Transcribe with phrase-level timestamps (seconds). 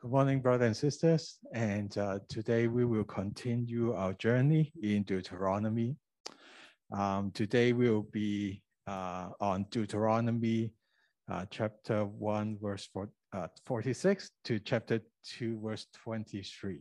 [0.00, 1.38] Good morning, brothers and sisters.
[1.52, 5.96] And uh, today we will continue our journey in Deuteronomy.
[6.92, 10.72] Um, today we will be uh, on Deuteronomy
[11.28, 15.00] uh, chapter 1, verse four, uh, 46 to chapter
[15.36, 16.78] 2, verse 23.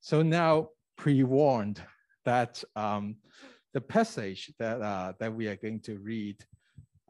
[0.00, 1.82] So now pre-warned
[2.24, 3.16] that um,
[3.74, 6.42] the passage that, uh, that we are going to read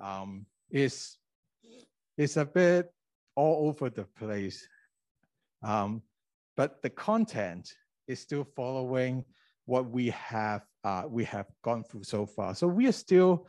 [0.03, 1.19] um, is,
[2.19, 2.93] is a bit
[3.37, 4.67] all over the place.
[5.63, 6.03] Um,
[6.57, 7.73] but the content
[8.09, 9.25] is still following
[9.67, 12.55] what we have uh, we have gone through so far.
[12.55, 13.47] So we are still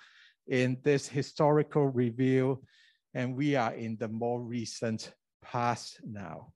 [0.48, 2.62] in this historical review,
[3.14, 6.52] and we are in the more recent past now.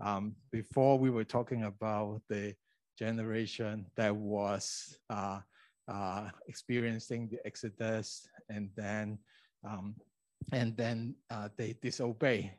[0.00, 2.54] Um, before we were talking about the
[2.98, 5.40] generation that was uh,
[5.88, 9.18] uh, experiencing the Exodus, and then
[9.64, 9.94] um,
[10.52, 12.52] and then uh, they disobey.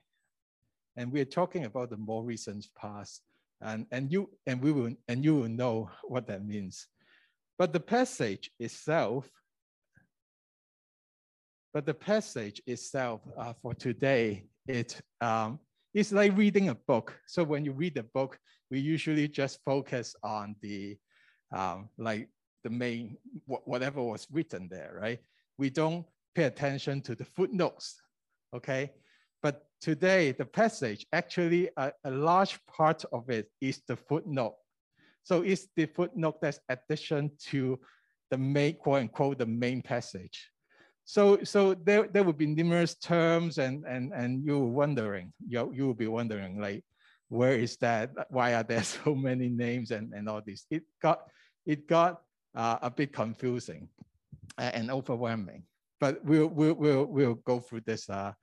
[0.97, 3.21] And we're talking about the more recent past,
[3.61, 6.87] and and you and we will and you will know what that means.
[7.57, 9.29] But the passage itself,
[11.73, 15.59] but the passage itself uh, for today, it um,
[15.93, 17.17] it's like reading a book.
[17.27, 18.37] So when you read a book,
[18.69, 20.97] we usually just focus on the
[21.55, 22.29] um, like
[22.63, 25.19] the main whatever was written there, right?
[25.57, 28.01] We don't pay attention to the footnotes,
[28.53, 28.91] okay?
[29.79, 34.55] Today, the passage, actually a, a large part of it is the footnote.
[35.23, 37.79] So it's the footnote that's addition to
[38.31, 40.49] the main, quote unquote, the main passage.
[41.05, 45.85] So, so there, there will be numerous terms and, and, and you're wondering, you, you
[45.85, 46.83] will be wondering like,
[47.29, 48.11] where is that?
[48.29, 50.65] Why are there so many names and, and all this?
[50.71, 51.21] It got,
[51.65, 52.21] it got
[52.55, 53.89] uh, a bit confusing
[54.57, 55.63] and overwhelming,
[55.99, 58.33] but we'll, we'll, we'll, we'll go through this uh,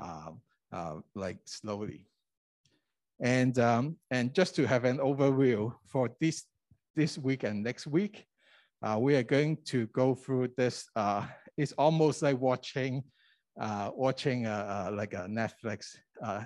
[0.00, 0.30] uh,
[0.72, 2.06] uh, like slowly.
[3.20, 6.44] And, um, and just to have an overview for this,
[6.96, 8.26] this week and next week,
[8.82, 10.88] uh, we are going to go through this.
[10.96, 11.26] Uh,
[11.56, 13.02] it's almost like watching,
[13.60, 16.44] uh, watching like a Netflix uh,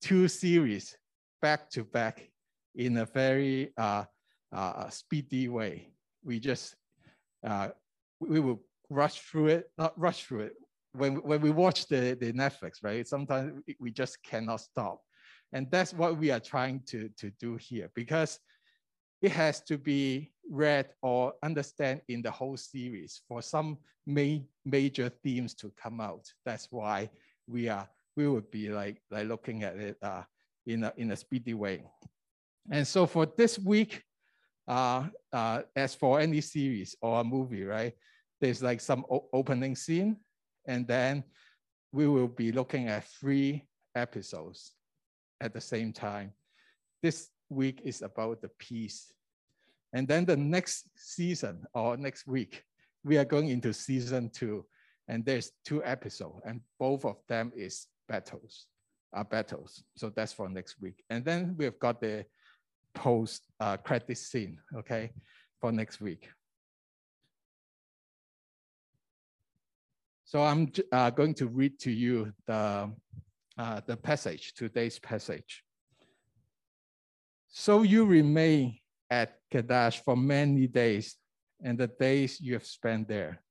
[0.00, 0.96] two series
[1.42, 2.30] back to back
[2.76, 3.72] in a very
[4.90, 5.88] speedy way.
[6.22, 6.76] We just,
[8.20, 10.54] we will rush through it, not rush through it.
[10.94, 15.00] When, when we watch the, the Netflix, right, sometimes we just cannot stop.
[15.52, 18.38] And that's what we are trying to, to do here because
[19.22, 25.08] it has to be read or understand in the whole series for some ma major
[25.22, 26.26] themes to come out.
[26.44, 27.10] That's why
[27.46, 30.22] we are we would be like, like looking at it uh,
[30.66, 31.84] in, a, in a speedy way.
[32.70, 34.02] And so for this week,
[34.66, 37.92] uh, uh, as for any series or a movie, right,
[38.40, 40.16] there's like some opening scene,
[40.66, 41.24] and then
[41.92, 44.72] we will be looking at three episodes
[45.40, 46.32] at the same time.
[47.02, 49.12] This week is about the peace.
[49.92, 52.64] And then the next season or next week,
[53.04, 54.64] we are going into season two,
[55.08, 58.66] and there's two episodes, and both of them is battles,
[59.12, 59.84] are battles.
[59.96, 61.04] So that's for next week.
[61.10, 62.24] And then we've got the
[62.94, 65.12] post uh, credit scene, okay,
[65.60, 66.28] for next week.
[70.34, 72.90] So I'm uh, going to read to you the,
[73.56, 75.62] uh, the passage, today's passage.
[77.46, 81.14] So you remain at Kadesh for many days,
[81.62, 83.44] and the days you have spent there.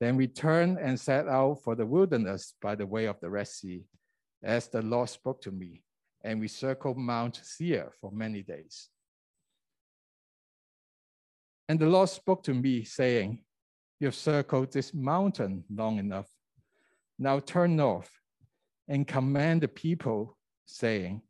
[0.00, 3.84] Then return and set out for the wilderness by the way of the Red Sea,
[4.42, 5.84] as the Lord spoke to me.
[6.24, 8.88] And we circled Mount Seir for many days.
[11.68, 13.38] And the Lord spoke to me, saying,
[14.00, 16.28] You have circled this mountain long enough.
[17.18, 18.10] Now turn north
[18.88, 20.36] and command the people,
[20.66, 21.22] saying,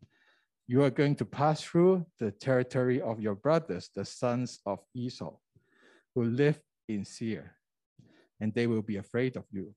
[0.67, 5.37] You are going to pass through the territory of your brothers, the sons of Esau,
[6.15, 7.57] who live in Seir
[8.41, 9.75] and they will be afraid of you.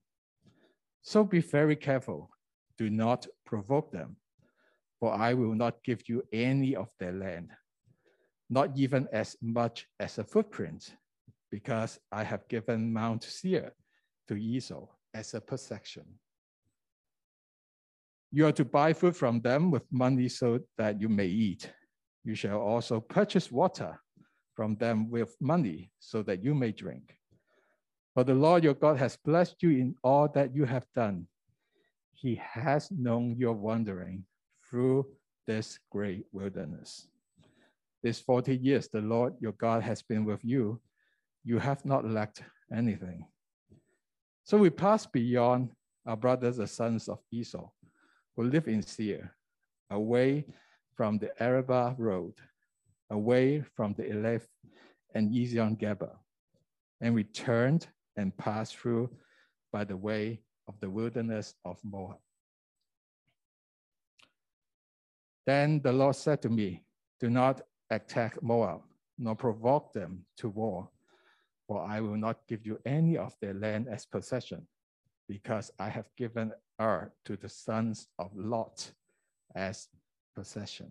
[1.02, 2.30] So be very careful.
[2.78, 4.16] Do not provoke them,
[4.98, 7.50] for I will not give you any of their land,
[8.48, 10.94] not even as much as a footprint,
[11.50, 13.72] because I have given Mount Seir
[14.28, 16.04] to Esau as a possession.
[18.32, 21.70] You are to buy food from them with money so that you may eat.
[22.24, 24.00] You shall also purchase water
[24.54, 27.16] from them with money so that you may drink.
[28.14, 31.26] For the Lord your God has blessed you in all that you have done.
[32.12, 34.24] He has known your wandering
[34.68, 35.06] through
[35.46, 37.08] this great wilderness.
[38.02, 40.80] This 40 years, the Lord your God has been with you.
[41.44, 42.42] You have not lacked
[42.74, 43.26] anything.
[44.44, 45.70] So we pass beyond
[46.06, 47.68] our brothers, the sons of Esau,
[48.36, 49.34] who live in Seir.
[49.90, 50.44] away
[50.94, 52.34] from the Arabah road,
[53.10, 54.46] away from the Elath
[55.14, 56.16] and Ezion Geber,
[57.00, 59.10] and we turned and passed through
[59.72, 62.18] by the way of the wilderness of Moab.
[65.46, 66.84] Then the Lord said to me,
[67.18, 68.82] Do not attack Moab,
[69.18, 70.88] nor provoke them to war,
[71.70, 74.66] for I will not give you any of their land as possession,
[75.28, 76.50] because I have given
[76.80, 78.90] Ar to the sons of Lot
[79.54, 79.86] as
[80.34, 80.90] possession.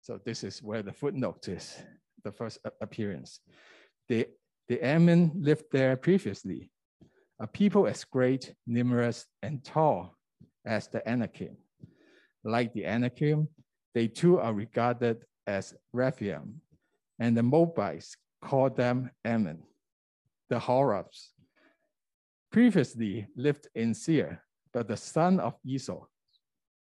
[0.00, 1.80] So this is where the footnote is,
[2.24, 3.38] the first appearance.
[4.08, 4.26] The,
[4.66, 6.68] the Ammon lived there previously,
[7.38, 10.16] a people as great, numerous, and tall
[10.66, 11.56] as the Anakim.
[12.42, 13.46] Like the Anakim,
[13.94, 16.60] they too are regarded as Rephaim,
[17.20, 19.62] and the Moabites call them Ammon.
[20.50, 21.30] The Horites
[22.52, 24.42] previously lived in Seir,
[24.72, 26.04] but the son of Esau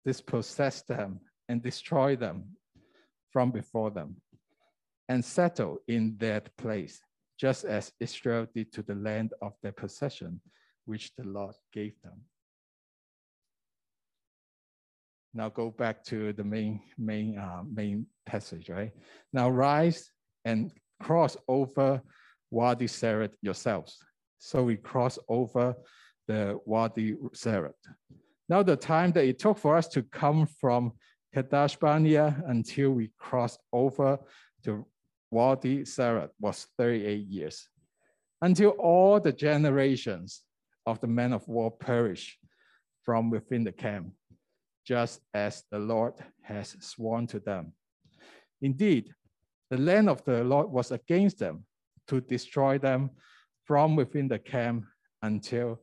[0.05, 2.43] dispossessed them and destroyed them
[3.31, 4.17] from before them
[5.07, 6.99] and settled in that place,
[7.39, 10.41] just as Israel did to the land of their possession,
[10.85, 12.19] which the Lord gave them.
[15.33, 18.91] Now go back to the main, main, uh, main passage, right?
[19.33, 20.09] Now rise
[20.45, 22.01] and cross over
[22.51, 23.97] Wadi Sered yourselves.
[24.39, 25.75] So we cross over
[26.27, 27.73] the Wadi Sered.
[28.47, 30.93] Now the time that it took for us to come from
[31.33, 34.19] Kadesh Barnea until we crossed over
[34.63, 34.85] to
[35.31, 37.67] Wadi Sered was 38 years,
[38.41, 40.43] until all the generations
[40.85, 42.37] of the men of war perish
[43.03, 44.13] from within the camp
[44.85, 46.13] just as the Lord
[46.43, 47.73] has sworn to them.
[48.61, 49.13] Indeed,
[49.69, 51.65] the land of the Lord was against them
[52.07, 53.09] to destroy them
[53.65, 54.85] from within the camp
[55.21, 55.79] until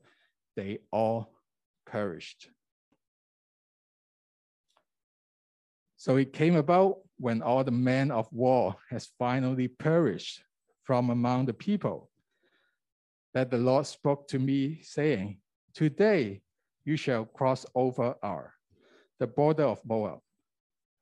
[0.56, 1.32] they all
[1.87, 2.49] perished.
[5.96, 10.43] So it came about when all the men of war has finally perished
[10.82, 12.11] from among the people
[13.34, 15.38] that the Lord spoke to me saying,
[15.75, 16.43] today
[16.84, 18.55] you shall cross over Ar
[19.20, 20.19] the border of Moab,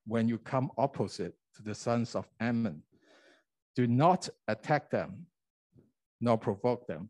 [0.07, 2.83] when you come opposite to the sons of Ammon,
[3.77, 5.27] do not attack them,
[6.21, 7.09] nor provoke them,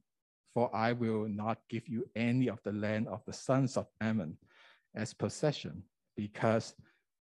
[0.53, 4.37] for I will not give you any of the land of the sons of Ammon
[4.95, 5.83] as possession,
[6.17, 6.75] because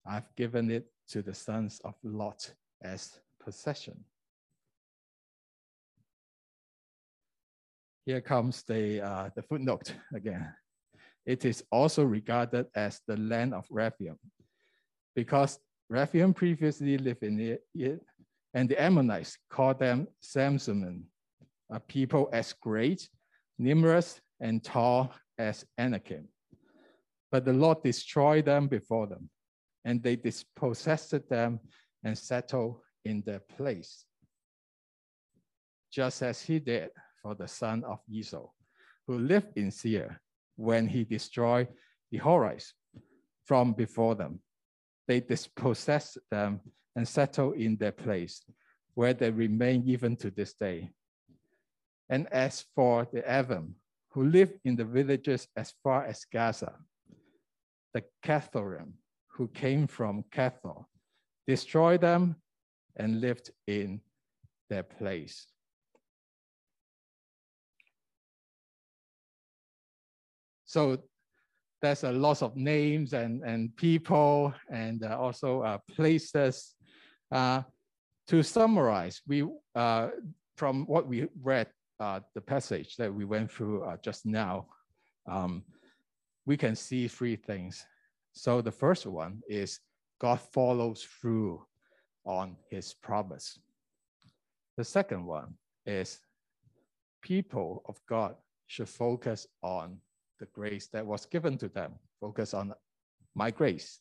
[0.05, 4.03] I've given it to the sons of Lot as possession.
[8.05, 10.53] Here comes the, uh, the footnote again.
[11.25, 14.17] It is also regarded as the land of Rephaim
[15.15, 18.01] because Rephaim previously lived in it,
[18.53, 21.05] and the Ammonites called them Samson,
[21.71, 23.09] a people as great,
[23.57, 26.27] numerous, and tall as Anakim.
[27.31, 29.29] But the Lord destroyed them before them,
[29.83, 31.59] and they dispossessed them
[32.03, 34.05] and settled in their place,
[35.91, 36.89] just as he did
[37.21, 38.47] for the son of Esau,
[39.07, 40.21] who lived in Seir
[40.55, 41.67] when he destroyed
[42.11, 42.73] the Horites
[43.45, 44.39] from before them.
[45.09, 46.59] They dispossessed them
[46.95, 48.43] and settled in their place,
[48.93, 50.91] where they remain even to this day.
[52.09, 53.73] And as for the Avim,
[54.11, 56.75] who live in the villages as far as Gaza,
[57.91, 58.91] the Caphtorim,
[59.29, 60.85] who came from Caphtor,
[61.47, 62.35] destroyed them
[62.95, 64.01] and lived in
[64.69, 65.47] their place.
[70.65, 71.01] So
[71.81, 76.75] there's a lot of names and, and people and uh, also uh, places.
[77.31, 77.61] Uh,
[78.27, 80.09] to summarize, we uh,
[80.55, 81.67] from what we read,
[81.99, 84.67] uh, the passage that we went through uh, just now,
[85.25, 85.63] um,
[86.45, 87.85] we can see three things.
[88.33, 89.79] So the first one is
[90.19, 91.65] God follows through
[92.25, 93.57] on his promise.
[94.77, 95.55] The second one
[95.85, 96.19] is
[97.21, 98.35] people of God
[98.67, 99.97] should focus on
[100.39, 102.73] the grace that was given to them, focus on
[103.35, 103.99] my grace.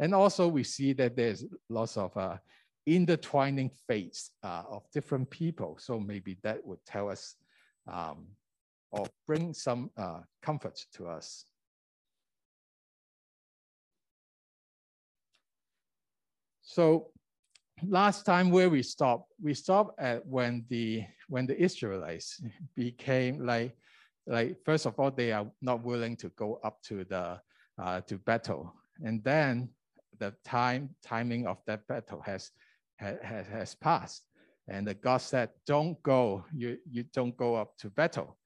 [0.00, 2.36] And also we see that there's lots of uh,
[2.86, 5.76] intertwining fates uh, of different people.
[5.80, 7.34] So maybe that would tell us
[7.90, 8.26] um,
[8.90, 11.44] or bring some uh, comfort to us.
[16.62, 17.10] So
[17.86, 22.40] last time where we stopped, we stopped at when the when the Israelites
[22.76, 23.76] became like
[24.28, 27.40] like first of all, they are not willing to go up to the
[27.82, 28.72] uh, to battle,
[29.04, 29.70] and then
[30.18, 32.50] the time timing of that battle has
[32.96, 34.22] has, has passed,
[34.68, 36.44] and the God said, "Don't go.
[36.52, 38.36] You you don't go up to battle."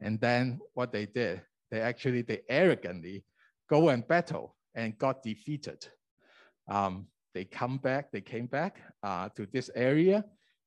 [0.00, 3.24] And then what they did, they actually they arrogantly
[3.68, 5.86] go and battle, and got defeated.
[6.68, 10.24] Um, they come back, they came back uh, to this area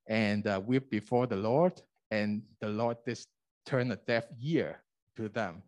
[0.07, 3.25] and uh, weep before the Lord, and the Lord this
[3.69, 4.81] turned a deaf ear
[5.15, 5.61] to them.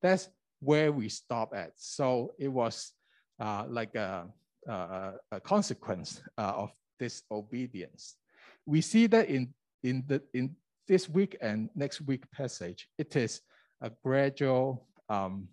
[0.00, 1.72] That's where we stop at.
[1.76, 2.92] So it was
[3.38, 4.26] uh, like a,
[4.66, 8.16] a, a consequence uh, of this obedience.
[8.64, 10.56] We see that in, in, the, in
[10.88, 13.42] this week and next week passage, it is
[13.82, 15.48] a gradual um,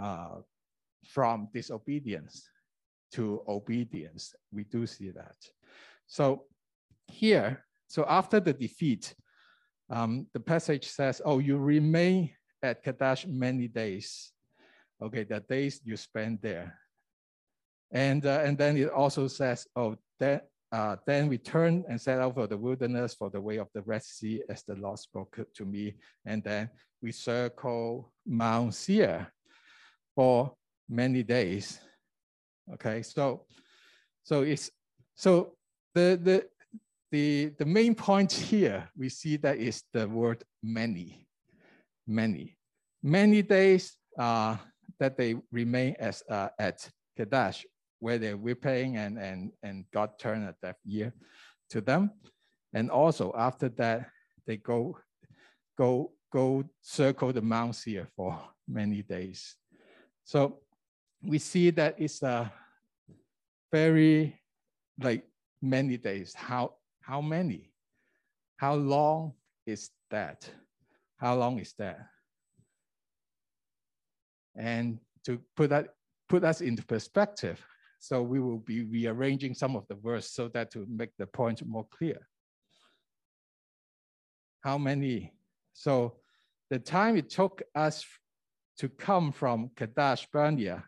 [0.00, 0.38] uh,
[1.06, 2.48] from disobedience
[3.12, 4.34] to obedience.
[4.50, 5.36] We do see that.
[6.08, 6.46] So
[7.06, 9.14] here, so after the defeat,
[9.90, 12.30] um, the passage says, oh, you remain
[12.62, 14.32] at Kadesh many days.
[15.02, 16.78] Okay, the days you spend there.
[17.92, 20.40] And, uh, and then it also says, oh, then,
[20.72, 23.82] uh, then we turn and set out for the wilderness for the way of the
[23.82, 25.94] Red Sea as the Lord spoke to me.
[26.24, 26.70] And then
[27.02, 29.32] we circle Mount Seir
[30.14, 30.54] for
[30.88, 31.78] many days.
[32.72, 33.44] Okay, so
[34.22, 34.70] so it's
[35.14, 35.54] so
[35.94, 36.46] the the
[37.10, 41.26] the the main point here we see that is the word many,
[42.06, 42.56] many,
[43.02, 44.56] many days uh,
[44.98, 47.66] that they remain as uh, at Kadesh
[48.00, 51.12] where they're weeping and and and God turned a deaf ear
[51.70, 52.10] to them,
[52.72, 54.10] and also after that
[54.46, 54.98] they go
[55.78, 59.56] go go circle the Mount Seir for many days.
[60.24, 60.60] So
[61.22, 62.52] we see that it's a
[63.72, 64.40] very
[65.00, 65.24] like
[65.62, 66.34] many days.
[66.34, 66.74] How
[67.06, 67.70] how many?
[68.56, 69.34] How long
[69.66, 70.48] is that?
[71.18, 71.98] How long is that?
[74.56, 75.88] And to put that
[76.28, 77.62] put us into perspective,
[77.98, 81.66] so we will be rearranging some of the words so that to make the point
[81.66, 82.26] more clear.
[84.62, 85.34] How many?
[85.74, 86.16] So
[86.70, 88.06] the time it took us
[88.78, 90.84] to come from Kadesh Barnea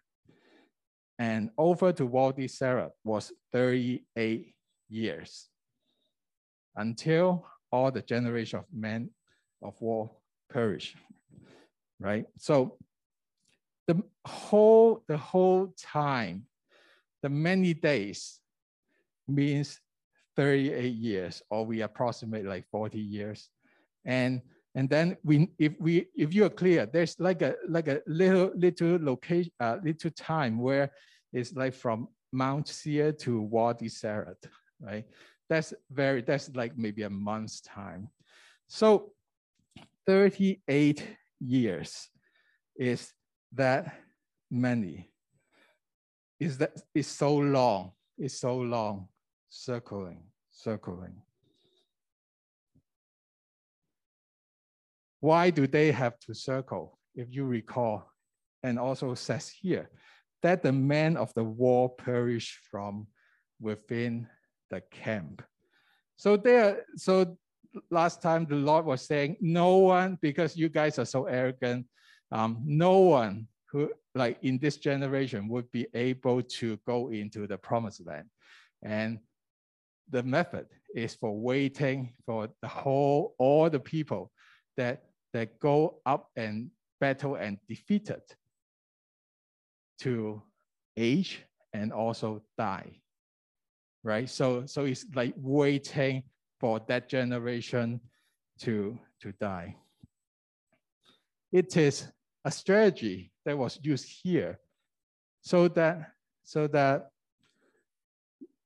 [1.18, 4.54] and over to Wadi Sered was 38
[4.88, 5.48] years
[6.76, 9.10] until all the generation of men
[9.62, 10.10] of war
[10.52, 10.94] perish,
[12.00, 12.26] right?
[12.38, 12.76] So
[13.86, 16.46] the whole, the whole time,
[17.22, 18.40] the many days
[19.26, 19.80] means
[20.36, 23.48] 38 years, or we approximate like 40 years.
[24.04, 24.42] And
[24.74, 28.52] and then we, if we, if you are clear, there's like a like a little
[28.54, 30.92] little location, uh, little time where
[31.32, 34.36] it's like from Mount Seir to Wadi Sered,
[34.78, 35.06] right?
[35.48, 38.08] That's very, that's like maybe a month's time.
[38.68, 39.12] So
[40.06, 41.06] 38
[41.40, 42.08] years
[42.76, 43.12] is
[43.52, 43.96] that
[44.50, 45.10] many.
[46.38, 49.08] Is that is so long, it's so long,
[49.48, 51.22] circling, circling.
[55.20, 56.98] Why do they have to circle?
[57.14, 58.12] If you recall,
[58.62, 59.88] and also says here
[60.42, 63.06] that the men of the war perish from
[63.60, 64.28] within
[64.70, 65.42] the camp.
[66.16, 67.36] So there, so
[67.90, 71.86] last time the Lord was saying, no one, because you guys are so arrogant,
[72.32, 77.58] um, no one who like in this generation would be able to go into the
[77.58, 78.28] promised land.
[78.82, 79.18] And
[80.10, 84.32] the method is for waiting for the whole, all the people
[84.76, 88.22] that that go up and battle and defeated
[89.98, 90.42] to
[90.96, 91.42] age
[91.74, 93.00] and also die,
[94.06, 94.30] right?
[94.30, 96.22] So, so it's like waiting
[96.60, 98.00] for that generation
[98.60, 99.74] to, to die.
[101.52, 102.06] It is
[102.44, 104.60] a strategy that was used here
[105.40, 106.12] so that,
[106.44, 107.10] so that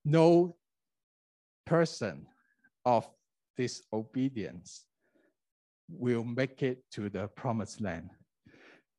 [0.04, 0.56] no
[1.64, 2.26] person
[2.84, 3.08] of
[3.56, 4.84] disobedience
[5.88, 8.10] will make it to the promised land.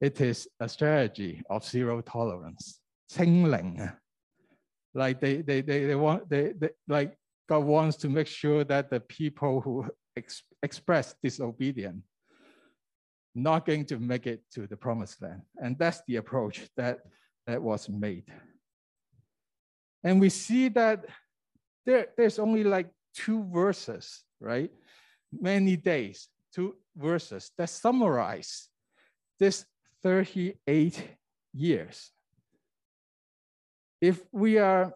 [0.02, 3.92] It is a strategy of zero tolerance, 清零.
[4.94, 7.18] Like they, they, they, they want, they, they, like
[7.48, 9.86] God wants to make sure that the people who
[10.18, 12.04] ex express disobedience
[13.34, 15.42] not going to make it to the promised land.
[15.58, 17.00] And that's the approach that,
[17.48, 18.26] that was made.
[20.04, 21.06] And we see that
[21.86, 24.70] there, there's only like two verses, right?
[25.32, 28.68] Many days two verses that summarize
[29.40, 29.66] this
[30.04, 31.04] 38
[31.54, 32.12] years.
[34.02, 34.94] If we are,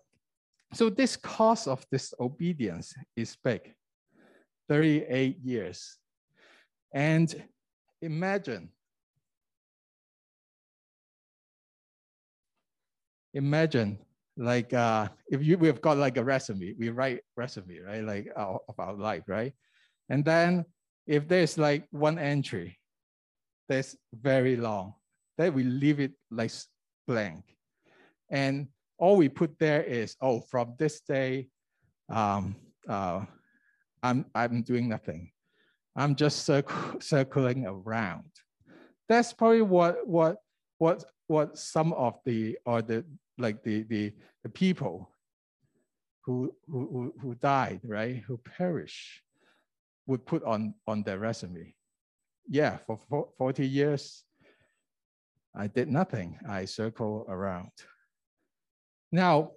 [0.73, 3.73] so this cost of disobedience is big,
[4.67, 5.97] 38 years.
[6.91, 7.33] And
[8.01, 8.69] imagine,
[13.33, 13.99] imagine
[14.37, 18.03] like uh, if you we've got like a resume, we write resume, right?
[18.03, 19.53] Like our, of our life, right?
[20.09, 20.65] And then
[21.07, 22.79] if there's like one entry
[23.69, 24.93] that's very long,
[25.37, 26.51] then we leave it like
[27.07, 27.43] blank.
[28.29, 31.49] And all we put there is, oh, from this day,
[32.09, 32.55] um,
[32.87, 33.25] uh,
[34.03, 35.31] I'm, I'm doing nothing.
[35.95, 38.29] I'm just circ- circling around.
[39.09, 40.37] That's probably what, what,
[40.77, 43.05] what, what some of the, or the,
[43.37, 45.09] like the, the, the people
[46.25, 49.21] who, who, who died, right, who perish,
[50.07, 51.73] would put on, on their resume.
[52.47, 52.99] Yeah, for
[53.37, 54.23] 40 years,
[55.55, 56.37] I did nothing.
[56.47, 57.71] I circle around.
[59.15, 59.51] Now,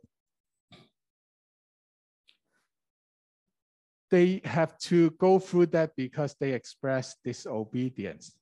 [4.08, 8.38] they have to go through that because they express disobedience.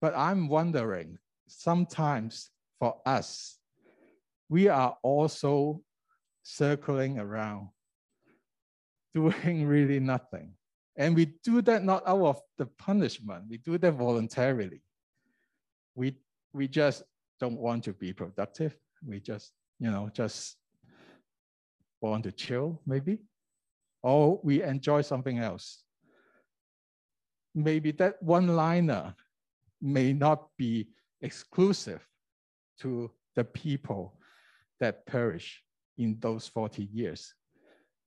[0.00, 3.60] But I'm wondering, sometimes for us,
[4.48, 5.82] we are also
[6.42, 7.68] circling around,
[9.14, 10.54] doing really nothing.
[10.96, 14.82] And we do that not out of the punishment, we do that voluntarily.
[15.94, 16.16] We,
[16.52, 17.04] we just
[17.38, 18.76] don't want to be productive.
[19.06, 20.56] We just, you know, just
[22.00, 23.18] want to chill, maybe.
[24.02, 25.82] Or we enjoy something else.
[27.54, 29.14] Maybe that one liner
[29.80, 30.88] may not be
[31.20, 32.06] exclusive
[32.80, 34.18] to the people
[34.80, 35.62] that perish
[35.98, 37.34] in those 40 years.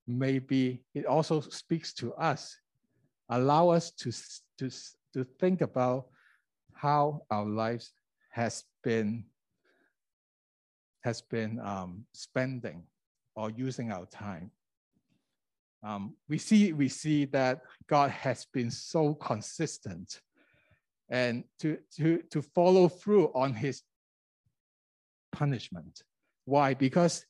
[0.07, 2.57] Maybe it also speaks to us,
[3.29, 4.11] allow us to,
[4.59, 4.69] to,
[5.13, 6.07] to think about
[6.73, 7.91] how our lives
[8.31, 9.25] has been,
[11.01, 12.83] has been um, spending
[13.35, 14.51] or using our time.
[15.81, 20.19] Um, we see we see that God has been so consistent
[21.09, 23.81] and to, to, to follow through on his
[25.31, 26.03] punishment.
[26.45, 26.73] Why?
[26.73, 27.25] Because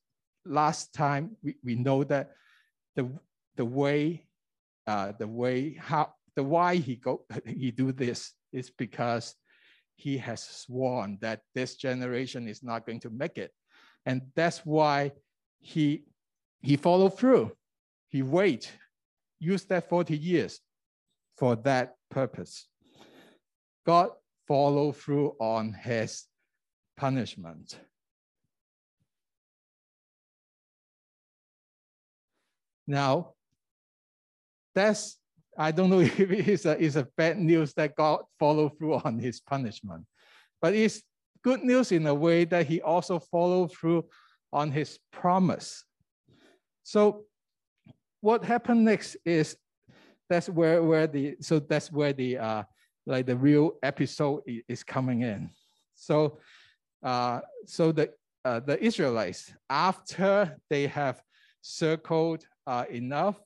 [0.45, 2.31] last time we, we know that
[2.95, 3.09] the,
[3.55, 4.25] the way,
[4.87, 9.35] uh, the way, how, the why he go, he do this is because
[9.95, 13.51] he has sworn that this generation is not going to make it.
[14.09, 15.11] And that's why
[15.59, 16.05] he,
[16.63, 17.51] he followed through.
[18.07, 18.71] He wait,
[19.39, 20.61] used that 40 years
[21.37, 22.67] for that purpose.
[23.85, 24.09] God
[24.47, 26.25] followed through on his
[26.97, 27.79] punishment.
[32.87, 33.35] Now,
[34.73, 35.19] that's,
[35.55, 38.95] I don't know if it is a, is a bad news that God followed through
[38.95, 40.07] on his punishment,
[40.63, 41.03] but it's
[41.43, 44.05] good news in a way that he also followed through
[44.51, 45.85] on his promise.
[46.83, 47.25] So
[48.21, 49.55] what happened next is
[50.29, 52.63] that's where, where the, so that's where the, uh,
[53.05, 55.49] like the real episode is coming in.
[55.95, 56.39] So,
[57.03, 58.11] uh, so the,
[58.45, 61.21] uh, the Israelites, after they have
[61.61, 63.39] circled uh, enough,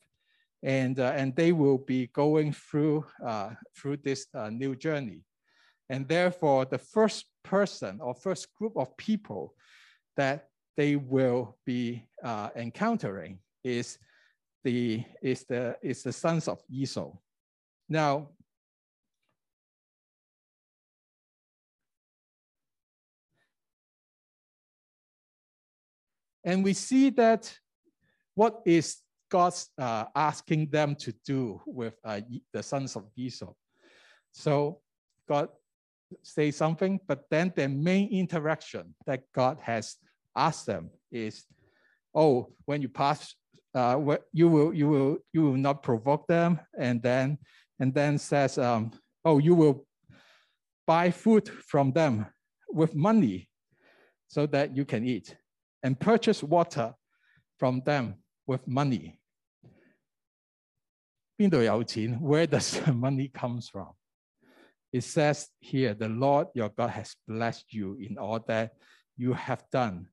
[0.64, 5.22] and uh, and they will be going through uh, through this uh, new journey,
[5.90, 9.54] and therefore the first person or first group of people
[10.18, 13.98] that they will be uh, encountering is
[14.64, 17.12] the is the is the sons of Esau.
[17.90, 18.30] Now.
[26.46, 27.58] And we see that
[28.36, 28.98] what is
[29.30, 32.20] God uh, asking them to do with uh,
[32.52, 33.54] the sons of Esau.
[34.34, 34.82] So
[35.28, 35.50] God
[36.23, 39.97] say something, but then the main interaction that God has
[40.37, 41.45] asked them is,
[42.15, 43.35] oh, when you pass,
[43.75, 47.39] uh, you will you will you will not provoke them, and then
[47.79, 48.91] and then says, um,
[49.25, 49.87] oh, you will
[50.87, 52.27] buy food from them
[52.71, 53.49] with money,
[54.27, 55.37] so that you can eat,
[55.83, 56.95] and purchase water
[57.59, 58.15] from them
[58.47, 59.19] with money.
[61.37, 62.19] 边度有钱?
[62.21, 63.95] Where does the money comes from?
[64.94, 68.74] It says here, the Lord your God has blessed you in all that
[69.18, 70.08] you have done.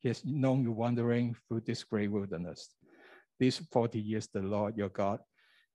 [0.00, 2.68] He has known you wandering through this great wilderness.
[3.40, 5.20] These 40 years, the Lord your God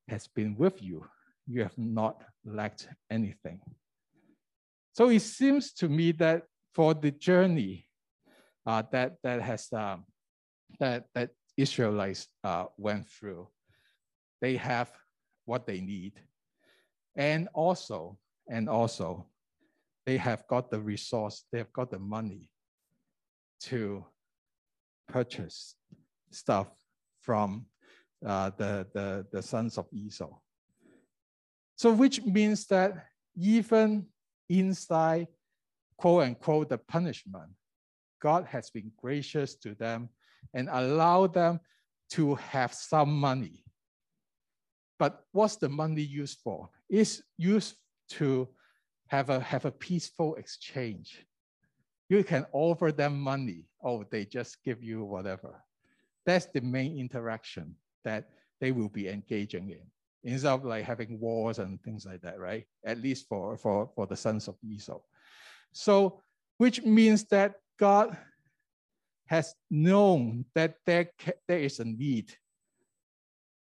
[0.07, 1.03] has been with you.
[1.47, 3.59] You have not lacked anything.
[4.93, 6.43] So it seems to me that
[6.75, 7.87] for the journey
[8.67, 10.05] uh, that, that has um,
[10.79, 13.47] that, that Israelites uh, went through,
[14.41, 14.91] they have
[15.45, 16.13] what they need.
[17.15, 18.17] And also,
[18.49, 19.27] and also,
[20.05, 22.49] they have got the resource, they have got the money
[23.61, 24.05] to
[25.07, 25.75] purchase
[26.31, 26.67] stuff
[27.21, 27.65] from
[28.25, 30.29] uh, the, the, the sons of Esau.
[31.75, 34.07] So which means that even
[34.49, 35.27] inside,
[35.97, 37.51] quote unquote, the punishment,
[38.21, 40.09] God has been gracious to them
[40.53, 41.59] and allow them
[42.11, 43.63] to have some money
[45.03, 46.69] but what's the money used for?
[46.89, 47.75] It's used
[48.09, 48.47] to
[49.07, 51.25] have a, have a peaceful exchange
[52.09, 53.65] You can offer them money.
[53.81, 55.63] Oh, they just give you whatever.
[56.25, 59.81] That's the main interaction that they will be engaging in
[60.23, 62.65] instead of like having wars and things like that, right?
[62.85, 64.99] At least for, for, for the sons of Esau.
[65.71, 66.21] So,
[66.57, 68.15] which means that God
[69.25, 71.09] has known that there,
[71.47, 72.31] there is a need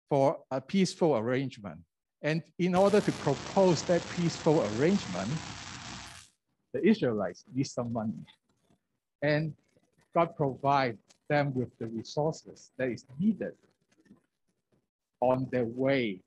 [0.09, 1.79] for a peaceful arrangement.
[2.23, 5.31] And in order to propose that peaceful arrangement,
[6.73, 8.13] the Israelites need some money.
[9.21, 9.53] And
[10.13, 13.53] God provides them with the resources that is needed
[15.19, 16.19] on their way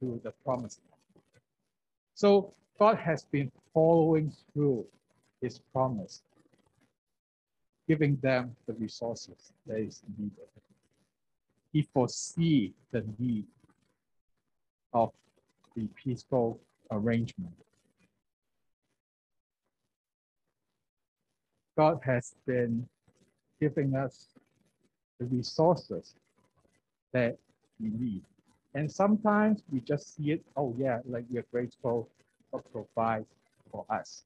[0.00, 1.24] to the promised land.
[2.14, 4.86] So God has been following through
[5.42, 6.22] his promise,
[7.88, 10.48] giving them the resources that is needed.
[11.72, 13.44] He foresee the need
[14.92, 15.10] of
[15.76, 17.52] the peaceful arrangement.
[21.76, 22.86] God has been
[23.60, 24.28] giving us
[25.18, 26.14] the resources
[27.12, 27.36] that
[27.80, 28.22] we need.
[28.74, 32.08] And sometimes we just see it, oh yeah, like we're grateful
[32.50, 33.24] for provide
[33.70, 34.24] for us.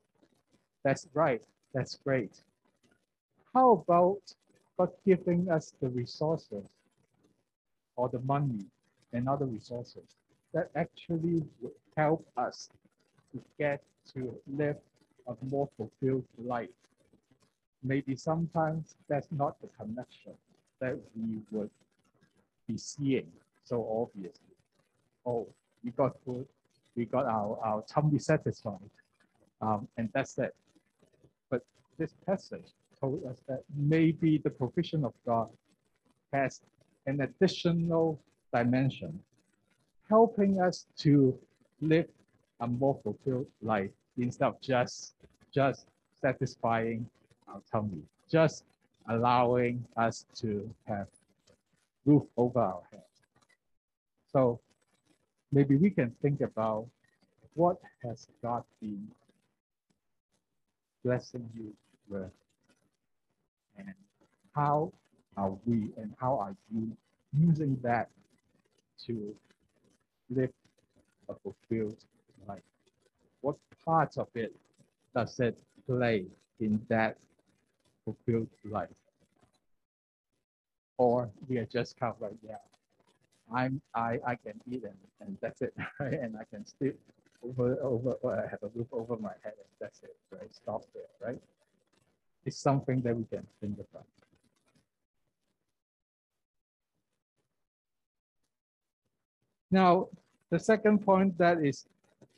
[0.84, 2.32] That's right, that's great.
[3.54, 4.20] How about
[4.78, 6.64] God giving us the resources
[7.96, 8.66] or the money
[9.12, 10.16] and other resources
[10.54, 12.70] that actually would help us
[13.32, 13.82] to get
[14.14, 14.76] to live
[15.26, 16.68] a more fulfilled life?
[17.82, 20.32] Maybe sometimes that's not the connection
[20.80, 21.70] that we would
[22.66, 23.30] be seeing
[23.64, 24.54] so obviously.
[25.26, 25.48] Oh,
[25.82, 26.46] we got food,
[26.94, 28.90] we got our, our tummy satisfied,
[29.60, 30.54] um, and that's it.
[31.50, 31.62] But
[31.98, 35.48] this passage told us that maybe the provision of God
[36.32, 36.60] has
[37.06, 38.20] an additional
[38.52, 39.18] dimension,
[40.08, 41.38] helping us to
[41.80, 42.08] live
[42.60, 45.14] a more fulfilled life instead of just
[45.52, 45.86] just
[46.20, 47.06] satisfying
[47.48, 48.64] our tummy, just
[49.08, 51.06] allowing us to have
[52.04, 53.02] roof over our head.
[54.32, 54.60] So
[55.52, 56.86] maybe we can think about
[57.54, 59.06] what has God been
[61.04, 61.72] blessing you
[62.08, 62.30] with
[63.78, 63.94] and
[64.54, 64.92] how
[65.36, 66.96] are we and how are you
[67.32, 68.08] using that
[69.06, 69.34] to
[70.30, 70.50] live
[71.28, 71.96] a fulfilled
[72.48, 72.62] life?
[73.40, 74.54] What part of it
[75.14, 75.56] does it
[75.86, 76.26] play
[76.60, 77.16] in that
[78.04, 78.88] fulfilled life?
[80.96, 82.56] Or we are just kind of like, yeah,
[83.52, 86.14] I'm I I can eat and, and that's it, right?
[86.14, 86.98] And I can sleep
[87.42, 90.52] over over or I have a roof over my head and that's it, right?
[90.54, 91.40] Stop there, right?
[92.44, 94.06] It's something that we can think about.
[99.74, 100.06] Now,
[100.50, 101.84] the second point that is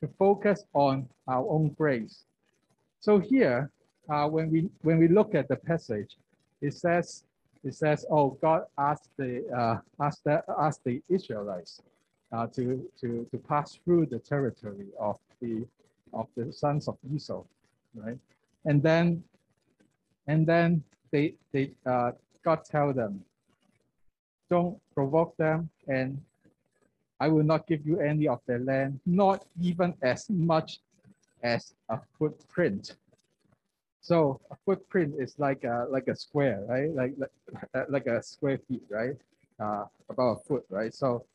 [0.01, 2.25] to focus on our own grace.
[3.01, 3.71] So here,
[4.09, 6.17] uh, when we when we look at the passage,
[6.63, 7.25] it says
[7.63, 11.83] it says, "Oh, God asked the uh, asked the asked the Israelites
[12.33, 15.67] uh, to to to pass through the territory of the
[16.15, 17.43] of the sons of Esau,
[17.95, 18.19] right?
[18.65, 19.23] And then
[20.27, 23.23] and then they they uh, God tell them,
[24.49, 26.19] don't provoke them, and
[27.19, 30.81] I will not give you any of their land, not even as much
[31.43, 32.97] as a footprint
[34.07, 36.95] so a footprint is like a like a square, right?
[36.95, 37.35] Like like,
[37.75, 39.19] uh, like a square feet, right?
[39.59, 40.95] Uh, about a foot, right?
[40.95, 41.27] So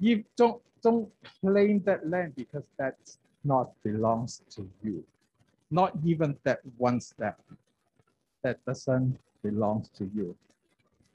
[0.00, 1.06] you don't don't
[1.40, 5.04] claim that land because that's not belongs to you.
[5.70, 7.38] Not even that one step
[8.42, 10.34] that doesn't belongs to you.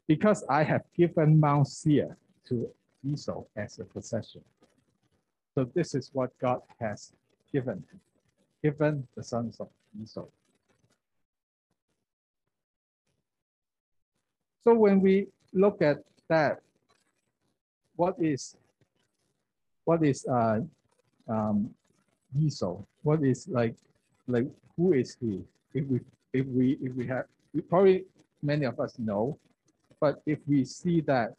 [0.08, 2.16] Because I have given Mount Seir
[2.48, 2.70] to
[3.06, 4.42] Esau as a possession.
[5.54, 7.14] So this is what God has
[7.52, 7.84] given,
[8.64, 9.70] given the sons of
[10.02, 10.26] Esau.
[14.64, 16.60] So when we look at that,
[17.96, 18.58] what is
[19.86, 20.60] what is uh,
[21.30, 21.70] um,
[22.38, 22.82] Esau?
[23.04, 23.76] What is like
[24.28, 25.44] like who is he?
[25.74, 26.00] If we
[26.34, 28.06] if we if we have we probably
[28.42, 29.38] many of us know,
[30.02, 31.36] but if we see that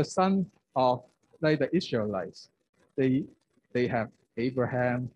[0.00, 1.02] the son of
[1.42, 2.48] like the Israelites,
[2.96, 3.24] they
[3.74, 4.08] they have
[4.46, 5.10] Abraham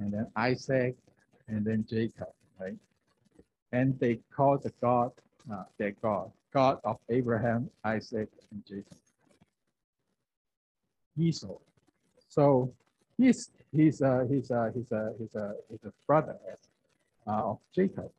[0.00, 0.96] and then Isaac
[1.46, 2.78] and then Jacob, right?
[3.72, 5.10] And they call the God
[5.52, 8.98] uh, their God, God of Abraham, Isaac, and Jacob.
[11.16, 11.58] Esau.
[12.28, 12.72] So
[13.16, 16.36] he's he's a he's a he's a he's a he's a brother
[17.28, 18.10] uh, of Jacob.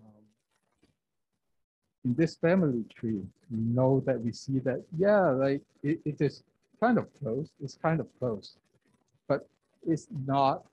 [0.00, 0.24] Um,
[2.06, 6.44] in this family tree, we know that we see that yeah, like it, it is
[6.78, 7.48] kind of close.
[7.60, 8.54] It's kind of close,
[9.26, 9.48] but
[9.84, 10.64] it's not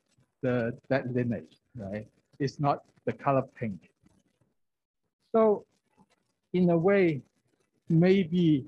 [0.43, 2.07] the that lineage, right?
[2.37, 3.79] It's not the color pink.
[5.31, 5.65] So
[6.53, 7.23] in a way,
[7.89, 8.65] maybe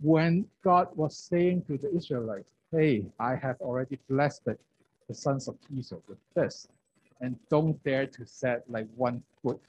[0.00, 5.56] when God was saying to the Israelites, hey, I have already blessed the sons of
[5.76, 6.68] Esau with this,
[7.20, 9.60] and don't dare to set like one foot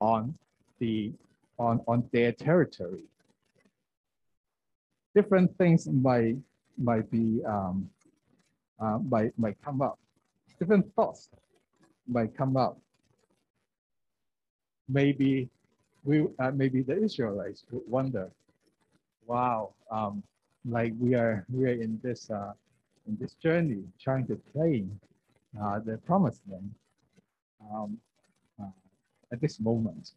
[0.00, 0.34] on
[0.80, 1.12] the
[1.58, 3.04] on, on their territory.
[5.14, 6.36] Different things might
[6.76, 7.90] might be um,
[8.78, 9.98] uh, might might come up.
[10.58, 11.30] Different thoughts
[12.06, 12.78] might come up.
[14.88, 15.50] Maybe
[16.04, 18.30] we uh, maybe the Israelites would wonder,
[19.26, 20.22] wow, um,
[20.64, 22.52] like we are we are in this uh,
[23.08, 25.00] in this journey trying to claim
[25.60, 26.70] uh, the promised land
[27.72, 27.98] um,
[28.60, 28.66] uh,
[29.32, 30.12] at this moment,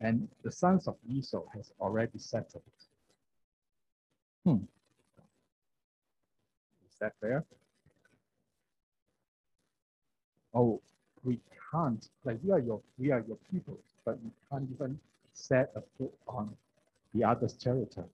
[0.00, 2.62] and the sons of Esau has already settled.
[4.44, 4.64] Hmm.
[6.90, 7.44] Is that fair?
[10.54, 10.80] Oh,
[11.24, 14.98] we can't like we are your we are your people, but we can't even
[15.32, 16.56] set a foot on
[17.14, 18.06] the other's territory.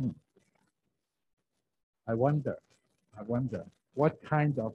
[0.00, 0.10] Hmm.
[2.06, 2.56] I wonder,
[3.18, 4.72] I wonder what kind of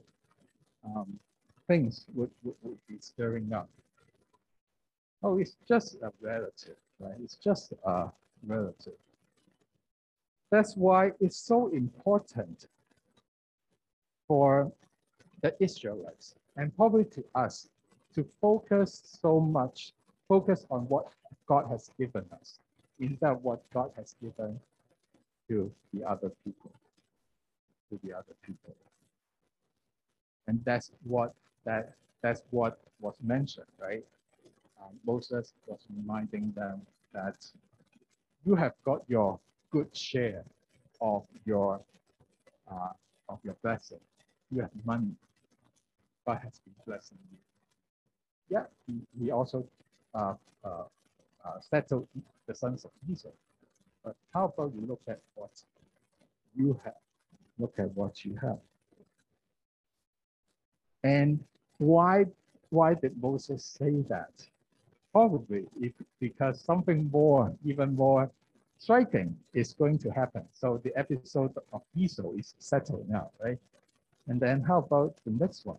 [0.84, 1.18] um,
[1.66, 3.68] things would, would, would be stirring up.
[5.22, 7.16] Oh, it's just a relative, right?
[7.22, 8.08] It's just a
[8.46, 8.94] relative.
[10.50, 12.66] That's why it's so important
[14.28, 14.72] for
[15.42, 17.68] the Israelites and probably to us
[18.14, 19.92] to focus so much,
[20.28, 21.08] focus on what
[21.46, 22.58] God has given us
[22.98, 24.58] instead of what God has given
[25.48, 26.72] to the other people,
[27.90, 28.74] to the other people.
[30.48, 34.04] And that's what that that's what was mentioned, right?
[34.86, 37.36] Um, Moses was reminding them that
[38.44, 39.38] you have got your
[39.70, 40.44] good share
[41.00, 41.80] of your
[42.70, 42.90] uh,
[43.28, 43.98] of your blessing.
[44.50, 45.12] You have money.
[46.26, 47.38] God has been blessing you.
[48.48, 49.66] Yeah, he, he also
[50.14, 50.84] uh, uh,
[51.44, 52.06] uh, settled
[52.46, 53.28] the sons of Esau.
[54.04, 55.50] But how about you look at what
[56.54, 56.94] you have?
[57.58, 58.58] Look at what you have.
[61.02, 61.40] And
[61.78, 62.26] why
[62.70, 64.32] why did Moses say that?
[65.16, 68.30] Probably if, because something more, even more
[68.76, 70.42] striking is going to happen.
[70.52, 73.56] So the episode of Esau is settled now, right?
[74.28, 75.78] And then how about the next one?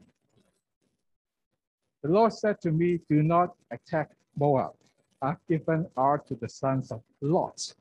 [2.01, 4.73] The Lord said to me, do not attack Moab.
[5.21, 7.75] I've given Ar to the sons of Lot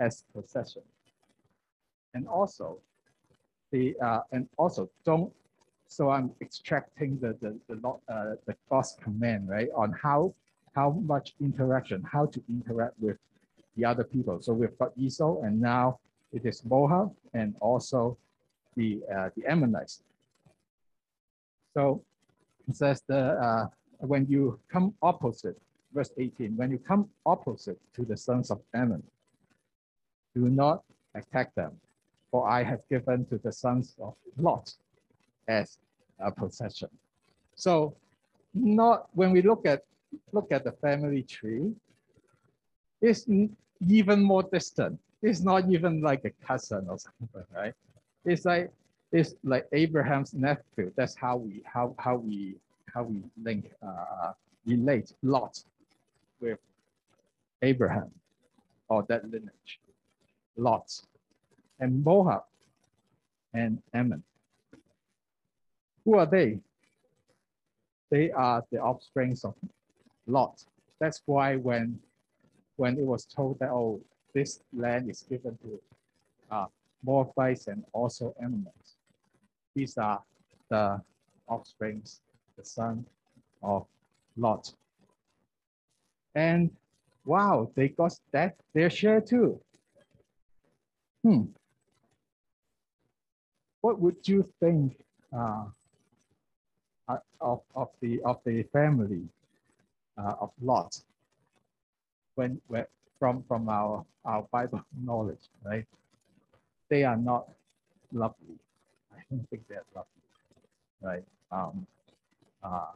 [0.00, 0.84] as possession.
[2.14, 2.78] And also,
[3.70, 5.30] the uh, and also don't
[5.88, 7.76] so I'm extracting the the the,
[8.08, 10.34] uh, the God's command right on how
[10.76, 13.16] how much interaction, how to interact with
[13.76, 14.40] the other people.
[14.42, 15.98] So we've got Esau, and now
[16.32, 18.18] it is Moab, and also
[18.76, 20.02] the uh, the Ammonites.
[21.72, 22.02] So
[22.68, 23.66] it says the uh,
[24.00, 25.56] when you come opposite,
[25.94, 29.02] verse 18, when you come opposite to the sons of Ammon,
[30.34, 30.84] do not
[31.14, 31.72] attack them,
[32.30, 34.74] for I have given to the sons of Lot
[35.48, 35.78] as
[36.20, 36.90] a possession.
[37.54, 37.96] So
[38.52, 39.84] not when we look at
[40.32, 41.72] look at the family tree,
[43.00, 43.26] it's
[43.88, 44.98] even more distant.
[45.22, 47.74] It's not even like a cousin or something, right?
[48.24, 48.70] It's like
[49.12, 50.92] it's like Abraham's nephew.
[50.96, 52.56] That's how we how how we
[52.92, 54.32] how we link uh,
[54.66, 55.62] relate Lot
[56.40, 56.58] with
[57.62, 58.10] Abraham
[58.88, 59.80] or that lineage.
[60.56, 60.90] Lot
[61.80, 62.44] and Moab
[63.52, 64.22] and Ammon.
[66.04, 66.58] Who are they?
[68.10, 69.54] They are the offsprings of
[70.26, 70.64] Lot.
[70.98, 71.98] That's why when
[72.76, 74.00] when it was told that oh
[74.34, 75.80] this land is given to
[76.50, 76.66] uh,
[77.02, 78.96] Moabites and also Ammonites,
[79.74, 80.22] these are
[80.68, 81.00] the
[81.48, 82.20] offsprings,
[82.58, 83.06] the son
[83.62, 83.86] of
[84.36, 84.72] Lot.
[86.34, 86.70] And
[87.24, 89.60] wow, they got that their share too.
[91.22, 91.44] Hmm.
[93.80, 94.96] What would you think
[95.32, 95.64] uh,
[97.40, 99.28] of, of the of the family
[100.16, 101.00] of Lot
[102.34, 102.84] when, when
[103.18, 105.84] from from our our Bible knowledge, right?
[106.88, 107.48] They are not
[108.12, 108.58] lovely.
[109.12, 110.22] I don't think they're lovely,
[111.02, 111.24] right?
[111.50, 111.86] Um,
[112.62, 112.92] uh,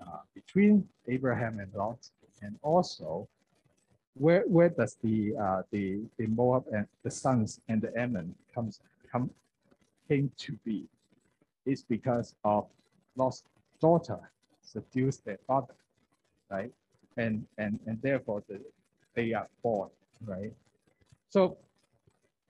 [0.00, 1.98] uh, between Abraham and Lot,
[2.42, 3.28] and also
[4.14, 8.80] where where does the uh, the the Moab and the sons and the Ammon comes
[9.10, 9.30] come
[10.08, 10.84] came to be?
[11.66, 12.66] It's because of
[13.16, 13.42] Lot's
[13.80, 14.18] daughter
[14.62, 15.74] seduced their father,
[16.50, 16.72] right?
[17.16, 18.60] And and and therefore the,
[19.14, 19.90] they are born,
[20.24, 20.52] right?
[21.30, 21.56] So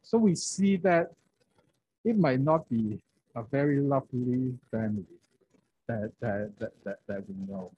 [0.02, 1.12] so we see that
[2.04, 3.00] it might not be
[3.34, 5.04] a very lovely family,
[5.88, 7.72] that, that, that, that, that we know.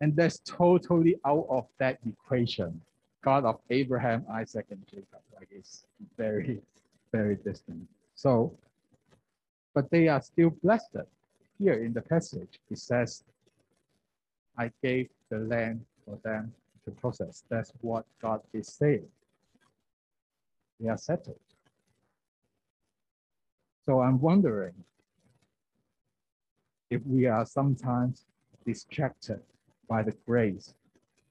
[0.00, 2.80] And that's totally out of that equation.
[3.22, 5.22] God of Abraham, Isaac, and Jacob.
[5.34, 6.60] Like it's very,
[7.10, 7.88] very distant.
[8.14, 8.52] So,
[9.74, 10.98] but they are still blessed.
[11.58, 13.24] Here in the passage, it says,
[14.56, 16.52] I gave the land for them
[16.84, 17.44] to process.
[17.48, 19.06] That's what God is saying.
[20.80, 21.38] They are settled.
[23.86, 24.74] So I'm wondering
[26.90, 28.24] if we are sometimes
[28.64, 29.40] distracted
[29.88, 30.74] by the grace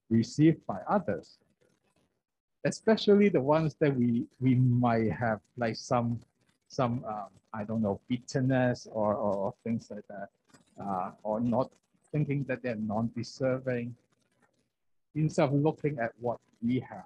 [0.10, 1.38] received by others,
[2.66, 6.20] especially the ones that we we might have like some
[6.68, 10.30] some um, I don't know bitterness or, or things like that,
[10.84, 11.72] uh, or not
[12.14, 13.94] thinking that they're non-deserving,
[15.16, 17.06] instead of looking at what we have.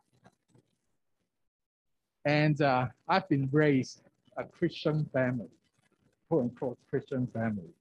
[2.25, 4.01] And uh, I've been raised
[4.37, 5.49] a Christian family,
[6.27, 7.73] quote unquote Christian family,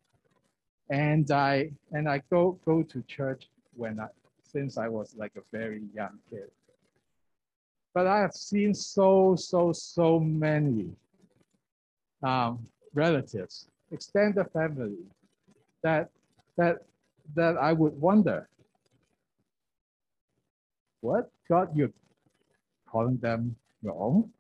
[0.89, 4.07] and I and I go go to church when I
[4.43, 6.51] since I was like a very young kid.
[7.93, 10.91] But I have seen so so so many
[12.23, 14.97] um, relatives, extended family,
[15.83, 16.11] that
[16.57, 16.77] that
[17.35, 18.49] that I would wonder,
[21.01, 21.93] what God you're
[22.91, 24.31] calling them your own?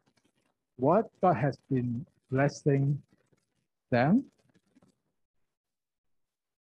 [0.77, 3.01] What God has been blessing
[3.91, 4.25] them?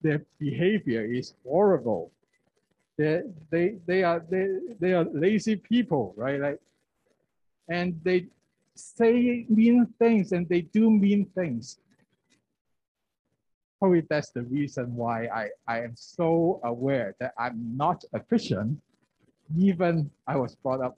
[0.02, 2.12] Their behavior is horrible.
[2.98, 4.46] They they they are they
[4.78, 6.40] they are lazy people, right?
[6.40, 6.60] Like,
[7.68, 8.26] and they
[8.74, 11.78] say mean things and they do mean things.
[13.84, 18.80] Probably that's the reason why I, I am so aware that I'm not a Christian,
[19.58, 20.96] even I was brought up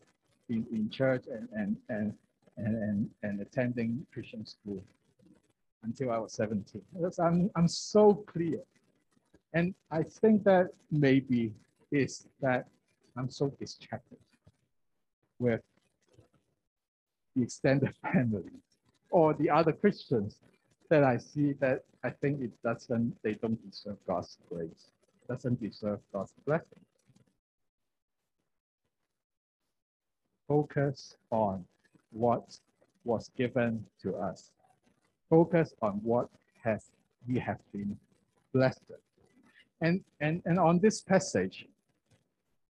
[0.49, 2.15] in, in church and, and, and,
[2.57, 4.85] and, and, and attending Christian school
[5.83, 6.81] until I was 17.
[6.95, 8.61] Because I'm, I'm so clear.
[9.53, 11.53] And I think that maybe
[11.91, 12.69] is that
[13.19, 14.19] I'm so distracted
[15.41, 15.61] with
[17.35, 18.53] the extended family
[19.11, 20.39] or the other Christians
[20.91, 24.91] that I see that I think it doesn't, they don't deserve God's grace,
[25.29, 26.81] doesn't deserve God's blessing.
[30.49, 31.65] Focus on
[32.11, 32.59] what
[33.05, 34.51] was given to us.
[35.29, 36.29] Focus on what
[36.63, 36.91] has
[37.27, 37.99] we have been
[38.53, 38.81] blessed.
[39.81, 41.67] And, and, and on this passage,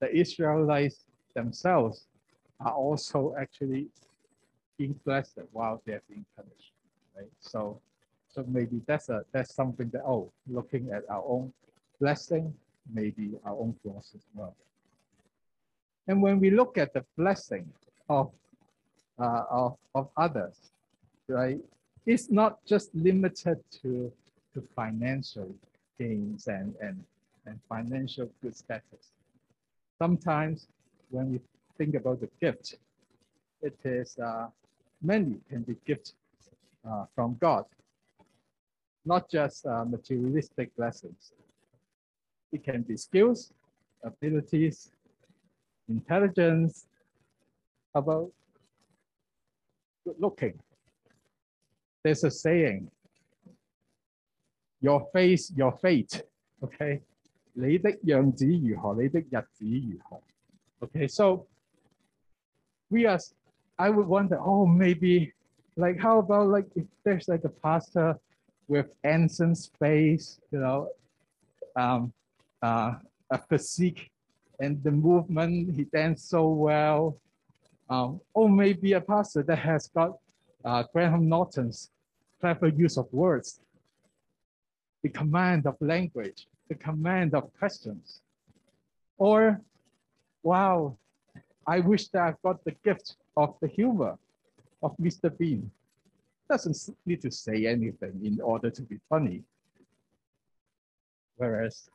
[0.00, 2.06] the Israelites themselves
[2.60, 3.88] are also actually
[4.76, 6.72] being blessed while they're being punished,
[7.16, 7.30] right?
[7.38, 7.80] So,
[8.32, 11.52] so maybe that's a that's something that oh, looking at our own
[12.00, 12.54] blessing,
[12.92, 14.54] maybe our own flaws as well.
[16.06, 17.68] And when we look at the blessing
[18.08, 18.30] of
[19.18, 20.56] uh, of of others,
[21.28, 21.58] right?
[22.06, 24.12] It's not just limited to
[24.54, 25.54] to financial
[25.98, 27.04] gains and and
[27.46, 29.12] and financial good status.
[29.98, 30.68] Sometimes
[31.10, 31.40] when we
[31.76, 32.76] think about the gift,
[33.62, 34.46] it is uh,
[35.02, 36.14] many can be gifts
[36.88, 37.64] uh, from God,
[39.05, 41.33] not just uh, materialistic blessings.
[42.51, 43.51] It can be skills,
[44.03, 44.91] abilities,
[45.88, 46.88] intelligence,
[47.93, 48.31] about
[50.03, 50.59] good looking.
[52.03, 52.89] There's a saying,
[54.81, 56.23] your face, your fate,
[56.63, 57.01] okay?
[57.57, 60.21] 你的样子如何，你的日子如何。
[60.81, 61.47] Okay, so
[62.89, 63.17] we are
[63.77, 65.33] I would wonder, oh, maybe
[65.77, 68.19] like how about like if there's like a pastor
[68.70, 70.88] with Anson's face, you know,
[71.74, 72.12] um,
[72.62, 72.94] uh,
[73.28, 74.12] a physique
[74.61, 77.16] and the movement, he danced so well.
[77.88, 80.18] Um, or maybe a pastor that has got
[80.64, 81.90] uh, Graham Norton's
[82.40, 83.61] clever use of words,
[85.02, 88.20] the command of language, the command of questions.
[89.18, 89.61] Or,
[90.44, 90.96] wow,
[91.66, 94.16] I wish that I've got the gift of the humor
[94.80, 95.37] of Mr.
[95.37, 95.72] Bean.
[96.50, 99.44] Doesn't need to say anything in order to be funny.
[101.36, 101.88] Whereas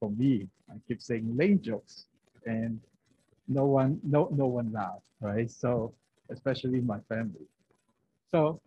[0.00, 2.06] for me, I keep saying lame jokes
[2.46, 2.80] and
[3.46, 5.48] no one, no, no one laughs, right?
[5.48, 5.94] So
[6.30, 7.46] especially my family.
[8.28, 8.60] So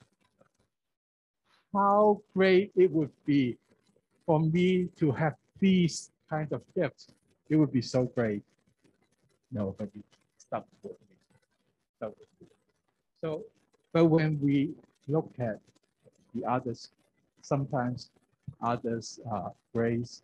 [1.74, 3.58] how great it would be
[4.26, 7.08] for me to have these kind of gifts.
[7.50, 8.42] It would be so great.
[9.52, 10.02] Nobody
[10.38, 10.96] stopped for.
[12.00, 12.16] So,
[13.20, 13.44] so,
[13.94, 14.72] but when we
[15.08, 15.60] look at
[16.34, 16.90] the others,
[17.42, 18.10] sometimes
[18.62, 20.24] others uh, grace,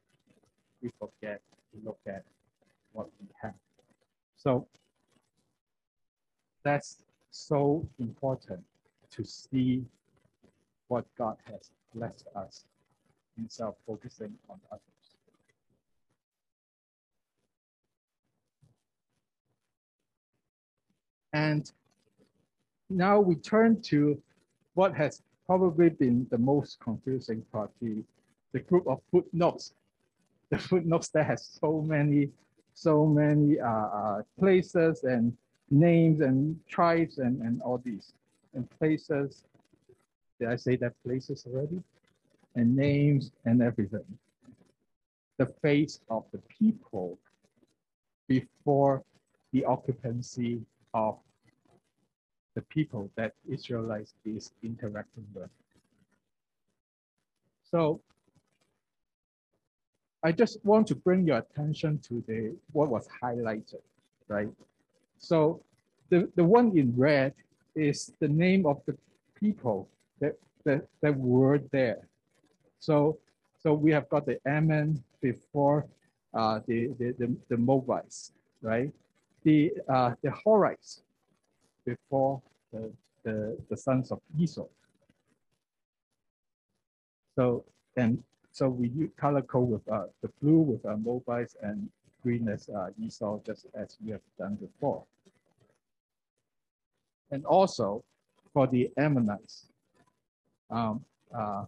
[0.82, 1.42] we forget
[1.72, 2.24] to look at
[2.94, 3.54] what we have.
[4.38, 4.68] So
[6.64, 8.64] that's so important
[9.12, 9.84] to see
[10.88, 12.66] what God has blessed us
[13.38, 14.82] instead of focusing on others.
[21.34, 21.72] And
[22.90, 24.22] now we turn to
[24.74, 28.04] what has probably been the most confusing part, the,
[28.54, 29.74] the group of footnotes.
[30.50, 32.30] The footnotes that has so many,
[32.74, 35.36] so many uh, uh, places and
[35.70, 38.14] names and tribes and, and all these
[38.54, 39.44] and places.
[40.40, 41.84] Did I say that places already?
[42.56, 44.06] And names and everything.
[45.38, 47.20] The face of the people
[48.30, 49.04] before
[49.52, 50.62] the occupancy
[50.94, 51.18] of
[52.58, 55.52] the people that Israelites is interacting with.
[57.70, 58.02] So
[60.24, 63.84] I just want to bring your attention to the what was highlighted,
[64.28, 64.50] right?
[65.20, 65.62] So
[66.10, 67.36] the, the one in red
[67.76, 68.98] is the name of the
[69.36, 69.88] people
[70.20, 70.34] that,
[70.64, 72.08] that, that were there.
[72.80, 73.20] So,
[73.62, 75.86] so we have got the Emim before
[76.34, 78.32] uh, the, the, the, the Moabites,
[78.64, 78.92] right?
[79.44, 81.02] The, uh, the Horites
[81.88, 82.92] before the,
[83.24, 84.68] the, the sons of Esau.
[87.36, 87.64] So,
[87.96, 91.90] and so we color code with uh, the blue with uh, Moabites and
[92.24, 95.04] green as uh, Esau, just as we have done before
[97.32, 98.04] and also
[98.54, 99.66] for the Ammonites.
[100.70, 101.66] Um, uh,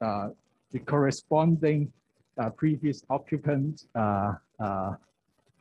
[0.00, 0.28] uh,
[0.72, 1.92] the corresponding
[2.38, 4.34] uh, previous occupant uh,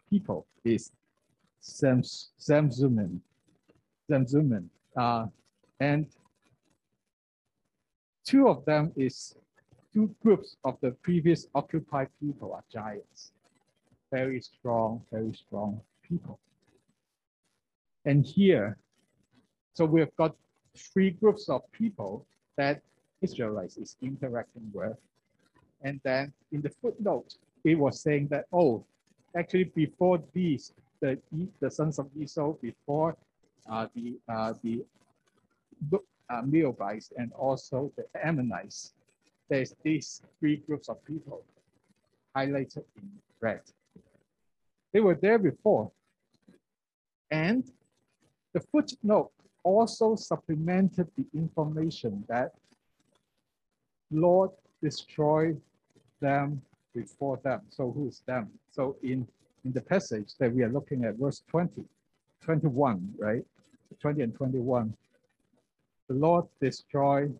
[0.09, 0.45] people
[4.09, 4.69] is zoom in.
[4.95, 5.27] Uh,
[5.79, 6.07] and
[8.25, 9.35] two of them is
[9.93, 13.31] two groups of the previous occupied people are giants.
[14.11, 16.39] Very strong, very strong people.
[18.05, 18.77] And here,
[19.73, 20.35] so we've got
[20.75, 22.25] three groups of people
[22.57, 22.81] that
[23.21, 24.97] Israelites is interacting with.
[25.81, 28.85] And then in the footnote, it was saying that, oh,
[29.35, 31.17] actually before these, the,
[31.59, 33.15] the sons of Esau, before
[33.95, 34.17] the,
[34.63, 34.83] the
[36.29, 36.41] uh,
[37.17, 38.93] and also the Ammonites,
[39.49, 41.43] there's these three groups of people
[42.35, 43.09] highlighted in
[43.41, 43.61] red.
[44.93, 45.91] They were there before.
[47.31, 47.63] And
[48.53, 49.31] the footnote
[49.63, 52.53] also supplemented the information that
[54.11, 54.51] Lord
[54.81, 55.61] destroyed
[56.19, 56.61] them
[56.95, 57.61] before them.
[57.69, 58.49] So who is them?
[58.71, 59.27] So in,
[59.65, 61.83] in the passage that we are looking at, verse 20,
[62.41, 63.45] 21, right?
[63.95, 64.93] 20 and 21,
[66.07, 67.37] the Lord destroyed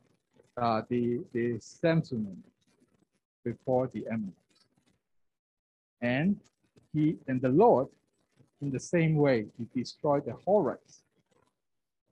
[0.57, 2.37] uh, the, the Zamzummim
[3.43, 4.35] before the Ammonites.
[6.01, 6.39] And
[6.93, 7.87] he and the Lord,
[8.61, 10.99] in the same way, he destroyed the Horites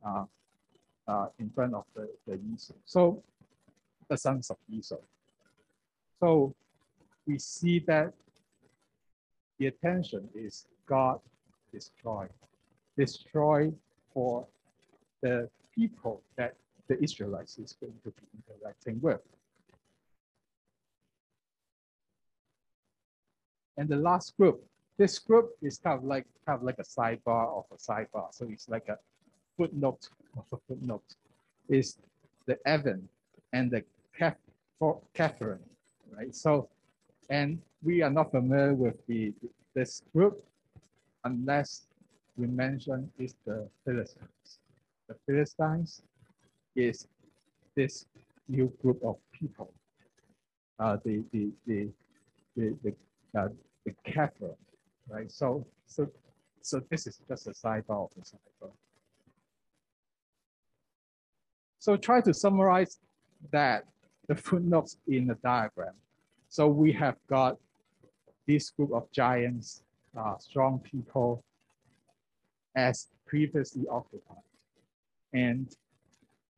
[0.06, 0.26] uh,
[1.08, 2.74] uh, in front of the, the Esau.
[2.86, 3.24] So
[4.10, 4.98] the sons of Esau.
[6.20, 6.54] So
[7.26, 8.14] we see that
[9.60, 11.20] the attention is God
[11.72, 12.28] destroy,
[12.98, 13.72] destroy
[14.18, 14.47] for
[15.22, 16.55] the people that
[16.88, 19.22] the Israelites is going to be interacting with.
[23.78, 24.63] And the last group,
[24.97, 28.34] this group is kind of like kind of like a sidebar of a sidebar.
[28.34, 28.97] So it's like a
[29.55, 31.09] footnote of a footnote
[31.70, 31.99] is
[32.47, 33.01] the Avvim
[33.53, 33.84] and the
[34.20, 35.59] Caphtorim,
[36.11, 36.34] right?
[36.34, 36.70] So,
[37.30, 39.32] and we are not familiar with the
[39.76, 40.43] this group
[41.24, 41.86] unless
[42.38, 44.60] we mention is the Philistines.
[45.10, 46.04] The Philistines
[46.76, 47.08] is
[47.76, 48.06] this
[48.48, 49.74] new group of people.
[50.80, 51.90] Uh, the the the
[52.56, 53.48] the the, uh,
[53.86, 54.56] the Caphtorim,
[55.10, 55.32] right?
[55.32, 56.08] So so
[56.62, 58.72] so this is just a sidebar of the sidebar.
[61.80, 63.00] So try to summarize
[63.52, 63.86] that,
[64.28, 65.94] the footnotes in the diagram.
[66.50, 67.58] So we have got
[68.46, 69.84] this group of giants,
[70.18, 71.44] uh, strong people
[72.78, 74.38] as previously occupied.
[75.34, 75.67] And,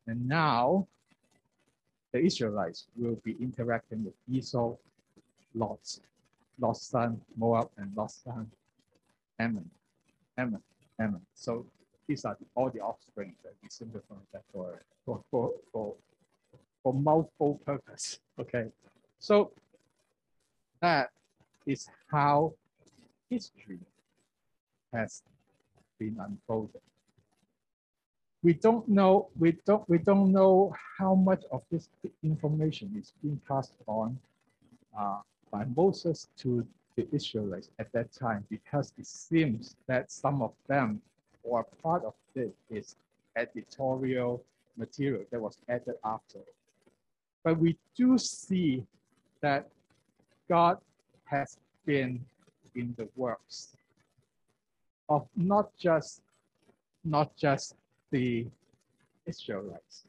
[0.05, 0.87] and now
[2.11, 4.75] the Israelites will be interacting with Esau,
[5.55, 6.01] Lot's,
[6.59, 8.51] Lot's son Moab, and Lot's son
[9.39, 9.69] Ammon,
[10.37, 10.61] Ammon,
[10.99, 11.21] Ammon.
[11.33, 11.65] So
[12.05, 15.95] these are all the offspring that we simplify that for, for, for, for,
[16.83, 18.19] for multiple purpose.
[18.37, 18.65] Okay,
[19.19, 19.51] so
[20.81, 21.11] that
[21.65, 22.53] is how
[23.29, 23.79] history
[24.91, 25.23] has
[25.99, 26.81] been unfolded.
[28.41, 31.89] We don't know, we don't, we don't know how much of this
[32.23, 34.17] information is being passed on
[34.97, 35.19] uh,
[35.51, 41.01] by Moses to the Israelites at that time because it seems that some of them
[41.43, 42.95] or part of it is
[43.35, 44.43] editorial
[44.77, 46.39] material that was added after.
[47.43, 48.85] But we do see
[49.41, 49.67] that
[50.47, 50.77] God
[51.25, 52.23] has been
[52.75, 53.75] in the works
[55.09, 56.21] of not just
[57.03, 57.75] not just
[58.11, 58.45] the
[59.25, 60.05] Israelites.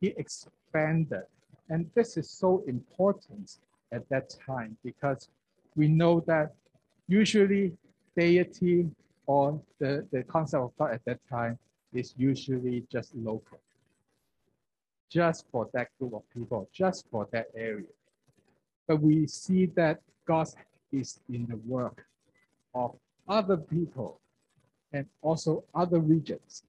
[0.00, 1.24] He expanded.
[1.68, 3.58] And this is so important
[3.92, 5.28] at that time because
[5.76, 6.54] we know that
[7.06, 7.72] usually
[8.16, 8.90] deity
[9.26, 11.58] or the, the concept of God at that time
[11.92, 13.58] is usually just local,
[15.08, 17.86] just for that group of people, just for that area.
[18.86, 20.48] But we see that God
[20.92, 22.04] is in the work
[22.74, 22.96] of
[23.30, 24.20] other people
[24.92, 26.64] and also other regions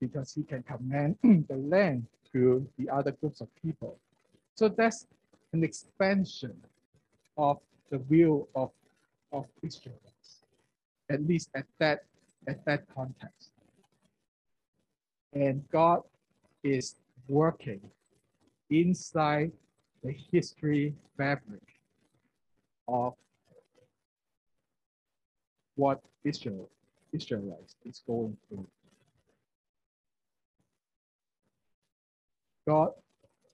[0.00, 3.98] because he can command the land to the other groups of people.
[4.54, 5.06] So that's
[5.52, 6.56] an expansion
[7.36, 7.58] of
[7.90, 8.70] the will of,
[9.32, 10.44] of Israelites,
[11.10, 12.00] at least at that,
[12.48, 13.50] at that context.
[15.34, 16.00] And God
[16.62, 16.96] is
[17.28, 17.80] working
[18.70, 19.52] inside
[20.02, 21.62] the history fabric
[22.88, 23.14] of
[25.76, 26.68] what Israel,
[27.12, 28.66] Israelites is going through.
[32.66, 32.90] God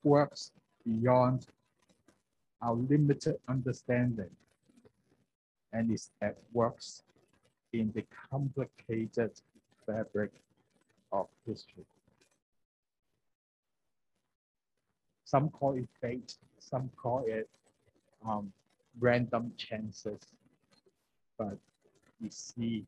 [0.03, 0.53] works
[0.85, 1.47] beyond
[2.63, 4.31] our limited understanding
[5.73, 7.03] and is at works
[7.73, 9.33] in the complicated
[9.87, 10.33] fabric
[11.13, 11.85] of history.
[15.25, 17.49] Some call it fate, some call it
[18.27, 18.53] um,
[18.99, 20.19] random chances,
[21.39, 21.57] but
[22.21, 22.85] we see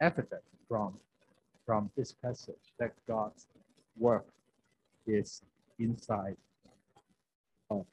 [0.00, 0.94] evidence from,
[1.66, 3.46] from this passage that God's
[3.98, 4.26] work
[5.06, 5.42] is
[5.78, 6.36] inside
[7.70, 7.84] of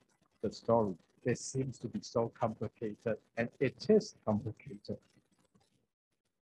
[0.42, 0.94] the story.
[1.26, 4.98] This seems to be so complicated, and it is complicated.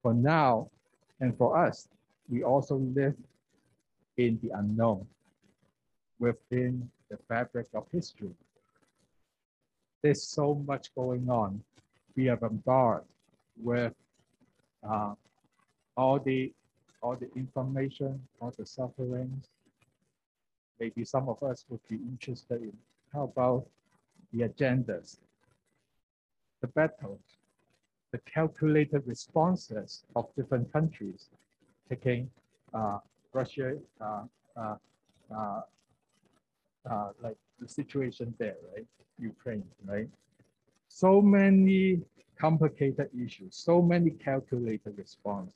[0.02, 0.70] For now,
[1.22, 1.88] and for us,
[2.30, 3.16] we also live
[4.18, 5.08] in the unknown
[6.20, 8.32] within the fabric of history.
[10.02, 11.64] There's so much going on.
[12.16, 13.08] We are bombarded
[13.58, 13.94] with
[14.84, 15.14] uh,
[15.98, 16.52] all the
[17.02, 19.50] all the information, all the sufferings,
[20.80, 22.74] maybe some of us would be interested in.
[23.14, 23.66] How about
[24.34, 25.18] the agendas,
[26.62, 27.38] the battles,
[28.12, 31.30] the calculated responses of different countries,
[31.90, 32.30] taking
[32.74, 33.00] uh,
[33.34, 34.24] Russia, uh,
[34.58, 34.76] uh,
[35.36, 35.62] uh,
[36.90, 38.88] uh, like the situation there, right?
[39.20, 40.10] Ukraine, right?
[40.88, 42.02] So many
[42.40, 45.54] complicated issues, so many calculated responses.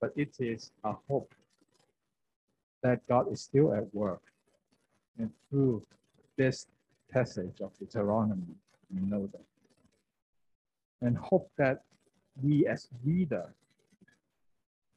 [0.00, 1.34] But it is a hope
[2.82, 4.22] that God is still at work.
[5.18, 5.82] And through
[6.36, 6.66] this
[7.10, 8.54] passage of Deuteronomy,
[8.94, 9.44] we know that.
[11.00, 11.82] And hope that
[12.42, 13.52] we as reader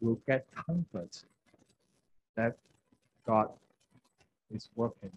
[0.02, 1.24] will get comfort
[2.36, 2.56] that
[3.26, 3.50] God
[4.52, 5.12] is working.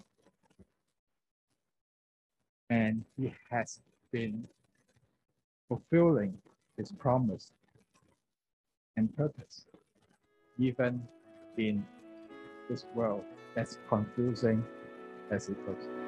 [2.71, 3.81] And he has
[4.11, 4.49] been
[5.73, 6.37] fulfilling
[6.77, 7.53] his promise
[8.99, 9.65] and purpose,
[10.59, 11.03] even
[11.57, 11.83] in
[12.69, 13.25] this world
[13.57, 14.63] as confusing
[15.31, 16.02] as it looks.